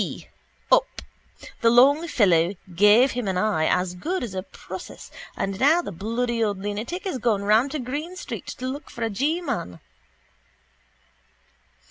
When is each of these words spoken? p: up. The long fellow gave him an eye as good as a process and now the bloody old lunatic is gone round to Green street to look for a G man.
p: 0.01 0.27
up. 0.71 0.87
The 1.61 1.69
long 1.69 2.07
fellow 2.07 2.55
gave 2.73 3.11
him 3.11 3.27
an 3.27 3.37
eye 3.37 3.67
as 3.67 3.93
good 3.93 4.23
as 4.23 4.33
a 4.33 4.41
process 4.41 5.11
and 5.37 5.59
now 5.59 5.83
the 5.83 5.91
bloody 5.91 6.43
old 6.43 6.57
lunatic 6.57 7.05
is 7.05 7.19
gone 7.19 7.43
round 7.43 7.69
to 7.73 7.79
Green 7.79 8.15
street 8.15 8.47
to 8.47 8.65
look 8.67 8.89
for 8.89 9.03
a 9.03 9.11
G 9.11 9.41
man. 9.41 9.79